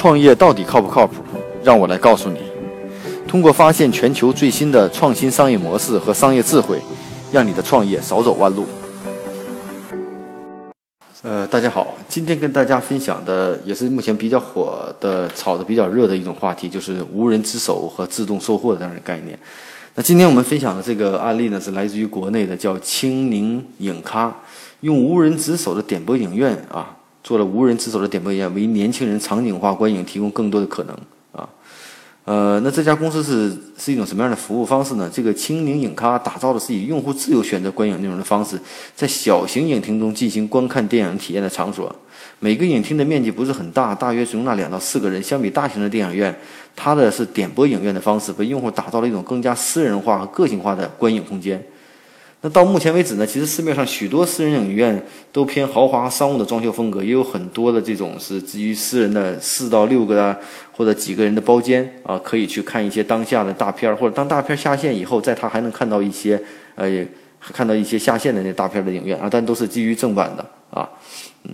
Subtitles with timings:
[0.00, 1.16] 创业到底靠不靠谱？
[1.62, 2.38] 让我来告诉你。
[3.28, 6.78] 通过发现全球最新的创新商业模式和商业智慧，
[7.30, 8.64] 让你的创业少走弯路。
[11.20, 19.38] 呃，大家好，今天跟大家分享的也是目前比较火的、炒的比较热的一种话题，就是无人值守和自动售货的这样的概念。
[19.96, 24.34] 那今天我们分享的这个案例呢，是来自于国内的，叫青柠影咖，
[24.80, 26.96] 用无人值守的点播影院啊。
[27.22, 30.96] 做了无人值守的点播影院，为年轻人场景化观影提供更多的可能
[31.32, 31.48] 啊。
[32.26, 35.10] 呃，那这家公司是是一种什么样的服务方式呢？
[35.12, 38.60] 这个青柠影咖打造的是以用户自由选择观影内容的方式，
[38.94, 41.92] 在小型影厅中进行观看电影体验的场所。
[42.38, 45.20] 每个影厅的面积不是很大，大约容纳两到四个人。
[45.22, 46.34] 相比大型的电影院，
[46.76, 51.62] 它的是点播影院的方式，为用户打造了一种更加私人化和个性化的观影空间。
[52.42, 60.34] 那到目前为止呢，其实市面上许多私人影院都偏豪华商务的装修风格，也有很多的这种是基于私人的四到六个啊
[60.72, 66.42] 或者几个人的包间啊，可以去看一些当下的大片儿，或者当大片下线以后，在它还能看到一些
[66.76, 66.88] 呃
[67.40, 70.88] 看到一些下线的那大片的影院啊，但都是基于正版的啊，
[71.44, 71.50] 嗯，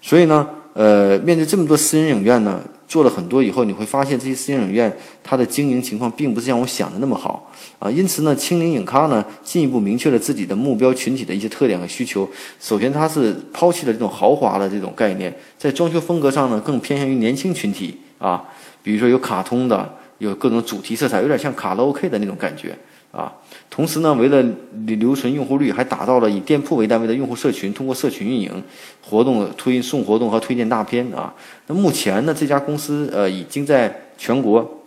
[0.00, 2.60] 所以呢，呃，面对这么多私人影院呢。
[2.88, 7.90] 做了很多以后，你会发现这些私营影院它的经营情况并不是像我想的那么好啊。
[7.90, 12.28] 因此呢，青柠影咖呢进一步明确了自己的目标群体的一些特点和需求。
[12.60, 18.44] 首先，它是抛弃了这种豪华的这种概念，在装修风格上呢更偏向于年轻群体啊，
[18.82, 22.76] 比如说有卡通的，有各种主题色彩，有点像卡拉 OK 的那种感觉。
[23.16, 23.32] 啊，
[23.70, 24.44] 同时呢，为了
[24.86, 28.62] 留存用户率，还打造了以店铺为单位的用户社群，通过社群运营
[29.00, 31.32] 活动推送活动和推荐大片啊。
[31.66, 34.82] 那目前呢，这家公司呃已经在全国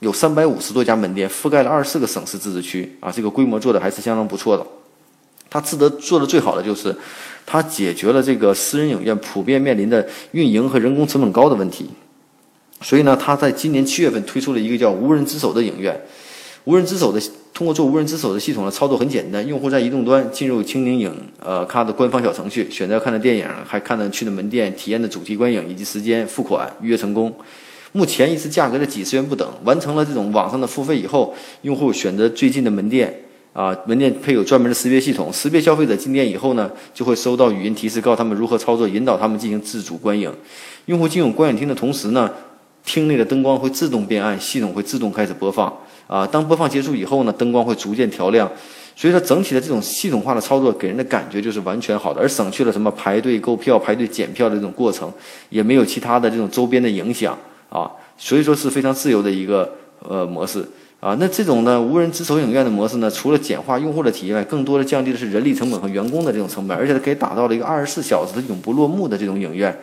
[0.00, 4.66] 有三百五十多家门店，覆盖了二十四个省市自治区啊，这个规模做的还是相当不错的。
[5.48, 6.92] 它值得做的最好的就是，
[7.46, 11.88] 它解决了这个私人影院普遍面临的运营和人工成本高的问题。
[12.80, 16.00] 所以呢，它在今年七月份推出了一个叫“无人值守”的影院。
[16.64, 17.20] 无人值守的，
[17.54, 19.46] 通过做无人值守的系统呢，操作很简单。
[19.46, 21.12] 用户在移动端进入青柠影
[21.42, 27.34] 呃咖的官方小程序，选择看的电影，还看的去的门店，体验的主题观影以及时间，付款预约成功。
[27.92, 29.48] 目前一次价格在几十元不等。
[29.64, 33.22] 完成了这种网上的付费以后，用户选择最近的门店
[33.52, 40.32] 啊，门店配有专门的识别系统，识别消费者进店以后呢，就会收到语音提示，告诉他们如何操作，引导他们进行自主观影。
[40.86, 42.30] 用户进入观影厅的同时呢，
[42.90, 45.72] 厅内的灯光会自动变暗，系统会自动开始播放。
[46.08, 48.50] 啊，当播放结束以后呢，灯光会逐渐调亮，
[48.96, 55.08] 所以说整体的这种系统化的操作给人的感觉就是完全好的，而省去了什么排队购票、排队检票的这种过程，
[55.50, 60.66] 也没有其他的这种周边的影响啊，所以说是非常自由的一个呃模式
[60.98, 61.16] 啊。
[61.20, 69.78] 那这种呢无人值守影院的模式呢，除了简化用户的体验外，更多的降低的是人力成本和员工的这种成本，而且它可以打造了一个二十四小时的永不落幕的这种影院。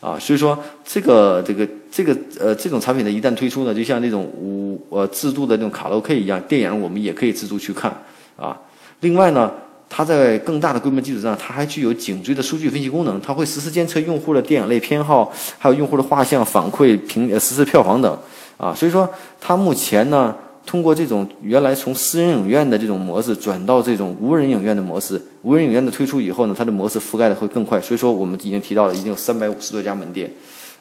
[0.00, 7.90] 啊，所以说这个这个这个呃这种产品呢，一旦推出呢，就像那种无呃自助的那种卡拉 OK 一样，电影我们也可以自助去看
[8.36, 8.56] 啊。
[9.00, 9.50] 另外呢，
[9.88, 18.18] 它在更大的规模基础上，它还具有颈椎的数据分析功能，它会实时监测用户的电影类偏好，还有用户的画像反馈、评实时票房等
[18.56, 18.74] 啊。
[18.74, 19.08] 所以说，
[19.40, 20.34] 它目前呢。
[20.68, 27.80] 通过这种原来从私人影院的这种模式转到这种无人影院的模式，无人影院的推出以后呢，它的模式覆盖的会更快。
[27.80, 30.30] 所以说，我们已经提到了已经有三百五十多家门店，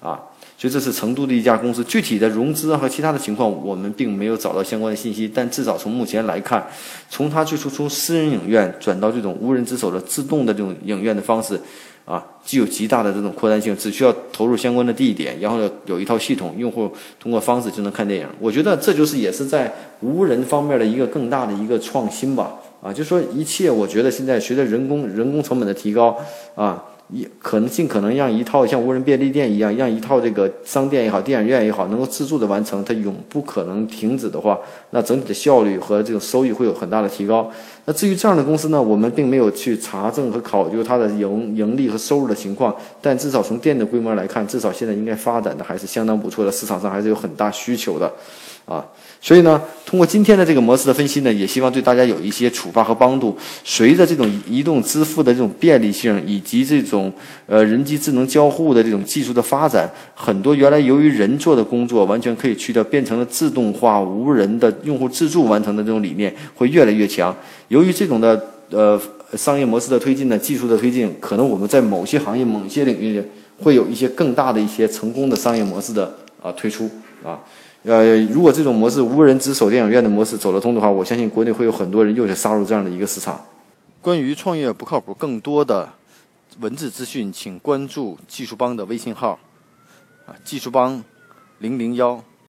[0.00, 0.18] 啊，
[0.58, 1.84] 所以这是成都的一家公司。
[1.84, 5.30] 具体的融资和其他的情况，我们并没有找到相关的信息。
[5.32, 6.66] 但至少从目前来看，
[7.08, 11.60] 从它最初从私人影院转到这种无人值守的自动的这种影院的方式。
[12.06, 16.90] 啊，具有极大的这种扩展性，只需要投入相关的地点，然后呢有一套系统，用户
[17.20, 18.26] 通过方式就能看电影。
[18.40, 22.54] 我觉得这就是也是在无人方面的一个更大的一个创新吧。
[22.80, 26.16] 啊，就说一切，我觉得现在随着人工人工成本的提高，
[26.54, 26.82] 啊。
[27.08, 34.58] 一可能尽可能让一套像无人便利店一样，让一套这个商店也好，电影院也好，能够自助的完成，它永不可能停止的话，
[34.90, 37.48] 那整体的效率和这种收益会有很大的提高。
[37.84, 48.12] 那至于这样的公司呢，我们并没有去查证和考究它的盈盈利和收入的情况，但至少从店的规模来看，至少现在应该发展的还是相当不错的，市场上还是有很大需求的。
[48.66, 48.84] 啊，
[49.20, 53.36] 所以呢，通过今天的这个模式的分析呢，也希望对大家有一些触发和帮助。
[53.62, 57.12] 随着这种移动支付的这种便利性，以及这种
[57.46, 67.32] 呃人机智能交互的这种技术的发展，很多原来由于人做的工作完全可以去掉，变成了自动化、无人的用户自助完成的这种理念会越来越强。
[67.68, 69.00] 由于这种的呃
[69.36, 73.22] 商业模式的推进呢，技术的推进，可能我们在某些行业、某些领域
[73.62, 76.90] 会有一些更大的一些成功的商业模式的啊推出
[77.22, 77.38] 啊。
[77.84, 83.40] 呃，如果这种模式无人值守电影院的模式走得通的话，我相信国内会有很多人又去杀入这样的一个市场。
[84.00, 85.88] 关于创业不靠谱，更多的
[86.60, 89.38] 文字资讯，请关注技术帮的微信号，
[90.26, 91.02] 啊，技术帮
[91.58, 92.22] 零零幺。